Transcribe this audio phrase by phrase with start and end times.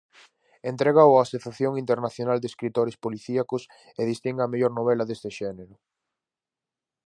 [0.71, 3.61] Entrégao a Asociación Internacional de Escritores Policíacos
[3.99, 5.75] e distingue á mellor novela neste xénero.